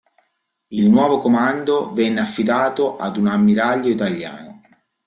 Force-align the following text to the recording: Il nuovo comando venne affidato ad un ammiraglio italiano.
Il 0.71 0.89
nuovo 0.89 1.19
comando 1.19 1.93
venne 1.93 2.21
affidato 2.21 2.97
ad 2.97 3.17
un 3.17 3.27
ammiraglio 3.27 3.87
italiano. 3.91 4.61